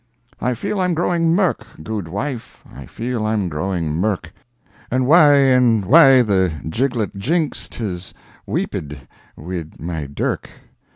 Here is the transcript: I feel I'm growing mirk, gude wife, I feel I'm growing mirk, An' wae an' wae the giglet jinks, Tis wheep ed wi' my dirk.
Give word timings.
I 0.39 0.55
feel 0.55 0.79
I'm 0.79 0.95
growing 0.95 1.29
mirk, 1.35 1.63
gude 1.83 2.07
wife, 2.07 2.63
I 2.73 2.87
feel 2.87 3.23
I'm 3.23 3.49
growing 3.49 3.91
mirk, 3.93 4.33
An' 4.89 5.05
wae 5.05 5.53
an' 5.53 5.81
wae 5.85 6.23
the 6.23 6.51
giglet 6.69 7.15
jinks, 7.19 7.67
Tis 7.69 8.11
wheep 8.47 8.73
ed 8.73 9.07
wi' 9.37 9.65
my 9.77 10.07
dirk. 10.07 10.49